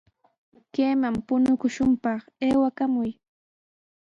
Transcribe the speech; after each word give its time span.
Kayman 0.73 1.15
puñukushunpaq 1.27 2.19
aywakamuy. 2.45 3.11